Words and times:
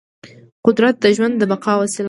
قدرت 0.65 0.95
د 1.03 1.05
ژوند 1.15 1.35
د 1.37 1.43
بقا 1.51 1.73
وسیله 1.81 1.97
ده. 1.97 1.99